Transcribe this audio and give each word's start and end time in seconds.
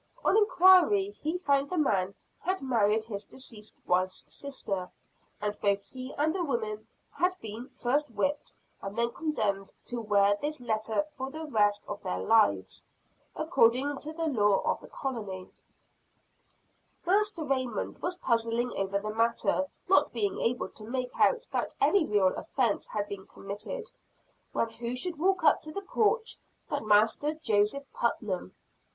On 0.25 0.35
inquiry 0.35 1.11
he 1.21 1.37
found 1.37 1.69
the 1.69 1.77
man 1.77 2.15
had 2.39 2.59
married 2.63 3.03
his 3.03 3.23
deceased 3.23 3.75
wife's 3.85 4.25
sister; 4.33 4.89
and 5.39 5.55
both 5.61 5.89
he 5.89 6.11
and 6.15 6.33
the 6.33 6.43
woman 6.43 6.87
had 7.11 7.39
been 7.39 7.69
first 7.69 8.09
whipped, 8.09 8.55
and 8.81 8.97
then 8.97 9.11
condemned 9.11 9.71
to 9.85 10.01
wear 10.01 10.35
this 10.41 10.59
letter 10.59 11.05
for 11.15 11.29
the 11.29 11.45
rest 11.45 11.85
of 11.87 12.01
their 12.01 12.17
lives, 12.17 12.87
according 13.35 13.99
to 13.99 14.11
the 14.13 14.25
law 14.25 14.63
of 14.71 14.81
the 14.81 14.87
colony. 14.87 15.51
[Footnote 17.03 17.03
3: 17.03 17.03
See 17.03 17.05
Drake's 17.05 17.05
History 17.05 17.05
of 17.05 17.05
Boston] 17.05 17.13
Master 17.13 17.45
Raymond 17.45 18.01
was 18.01 18.17
puzzling 18.17 18.77
over 18.77 18.97
the 18.99 19.13
matter 19.15 19.67
not 19.87 20.11
being 20.11 20.39
able 20.41 20.69
to 20.69 20.83
make 20.83 21.11
out 21.19 21.45
that 21.51 21.75
any 21.79 22.07
real 22.07 22.33
offence 22.35 22.87
had 22.87 23.07
been 23.07 23.27
committed, 23.27 23.91
when 24.51 24.69
who 24.71 24.95
should 24.95 25.19
walk 25.19 25.43
up 25.43 25.61
to 25.61 25.71
the 25.71 25.81
porch 25.83 26.39
but 26.67 26.83
Master 26.83 27.35
Joseph 27.35 27.83
Putnam. 27.93 28.55